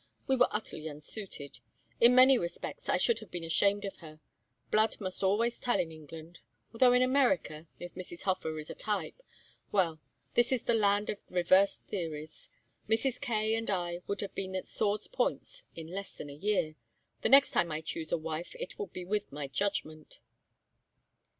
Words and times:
We 0.25 0.35
were 0.35 0.47
utterly 0.49 0.87
unsuited. 0.89 1.59
In 1.99 2.15
many 2.15 2.35
respects 2.39 2.89
I 2.89 2.97
should 2.97 3.19
have 3.19 3.29
been 3.29 3.43
ashamed 3.43 3.85
of 3.85 3.97
her. 3.97 4.19
Blood 4.71 4.99
must 4.99 5.21
always 5.21 5.59
tell 5.59 5.79
in 5.79 5.91
England 5.91 6.39
although 6.73 6.93
in 6.93 7.03
America 7.03 7.67
if 7.79 7.93
Mrs. 7.93 8.23
Hofer 8.23 8.57
is 8.57 8.71
a 8.71 8.73
type 8.73 9.21
well, 9.71 9.99
this 10.33 10.51
is 10.51 10.63
the 10.63 10.73
land 10.73 11.11
of 11.11 11.19
reversed 11.29 11.85
theories. 11.85 12.49
Mrs. 12.89 13.21
Kaye 13.21 13.53
and 13.53 13.69
I 13.69 14.01
would 14.07 14.21
have 14.21 14.33
been 14.33 14.55
at 14.55 14.65
swords' 14.65 15.05
points 15.05 15.65
in 15.75 15.85
less 15.85 16.17
than 16.17 16.31
a 16.31 16.33
year. 16.33 16.73
The 17.21 17.29
next 17.29 17.51
time 17.51 17.71
I 17.71 17.81
choose 17.81 18.11
a 18.11 18.17
wife 18.17 18.55
it 18.59 18.79
will 18.79 18.87
be 18.87 19.05
with 19.05 19.31
my 19.31 19.47
judgment." 19.49 20.17